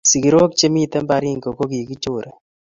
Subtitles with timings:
[0.09, 2.29] Sikirok che miten baringo kokikichore